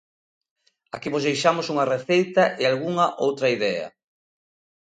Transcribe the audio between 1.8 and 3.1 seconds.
receita e algunha